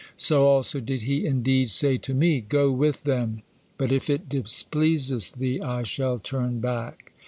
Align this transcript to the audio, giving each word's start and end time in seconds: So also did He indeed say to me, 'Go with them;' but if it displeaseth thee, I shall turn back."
So 0.17 0.47
also 0.47 0.79
did 0.79 1.03
He 1.03 1.27
indeed 1.27 1.69
say 1.69 1.99
to 1.99 2.15
me, 2.15 2.41
'Go 2.41 2.71
with 2.71 3.03
them;' 3.03 3.43
but 3.77 3.91
if 3.91 4.09
it 4.09 4.27
displeaseth 4.29 5.33
thee, 5.35 5.61
I 5.61 5.83
shall 5.83 6.17
turn 6.17 6.59
back." 6.59 7.11